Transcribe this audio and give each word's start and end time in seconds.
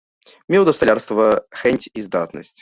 Меў 0.53 0.63
да 0.69 0.73
сталярства 0.77 1.27
хэнць 1.61 1.89
і 1.97 2.07
здатнасць. 2.09 2.53